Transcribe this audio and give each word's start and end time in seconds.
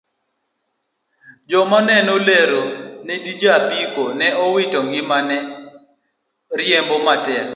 Joneno 1.49 2.13
lero 2.27 2.63
ni 3.05 3.15
ja 3.41 3.51
apiko 3.59 4.03
ma 4.19 4.27
owito 4.45 4.79
ngimane 4.87 5.37
ne 5.45 5.49
riembo 6.59 6.95
matek 7.05 7.47